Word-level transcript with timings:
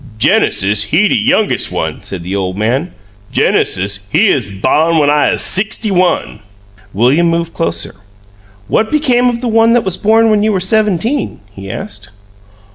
"Genesis 0.17 0.85
he 0.85 1.07
de 1.07 1.13
youngis' 1.13 1.71
one," 1.71 2.01
said 2.01 2.23
the 2.23 2.35
old 2.35 2.57
man. 2.57 2.91
"Genesis 3.31 4.07
he 4.11 4.31
'uz 4.31 4.49
bawn 4.49 4.97
when 4.97 5.11
I 5.11 5.29
'uz 5.31 5.41
sixty 5.41 5.91
one." 5.91 6.39
William 6.91 7.27
moved 7.27 7.53
closer. 7.53 7.93
"What 8.67 8.91
became 8.91 9.29
of 9.29 9.41
the 9.41 9.47
one 9.47 9.73
that 9.73 9.83
was 9.85 9.97
born 9.97 10.31
when 10.31 10.41
you 10.41 10.51
were 10.53 10.59
seventeen?" 10.59 11.39
he 11.51 11.69
asked. 11.69 12.09